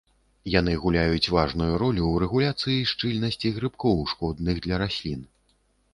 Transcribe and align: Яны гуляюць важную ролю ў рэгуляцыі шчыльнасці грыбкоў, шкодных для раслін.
Яны 0.51 0.71
гуляюць 0.85 1.31
важную 1.35 1.67
ролю 1.83 2.03
ў 2.11 2.15
рэгуляцыі 2.23 2.89
шчыльнасці 2.93 3.55
грыбкоў, 3.59 4.03
шкодных 4.15 4.55
для 4.65 4.75
раслін. 4.85 5.21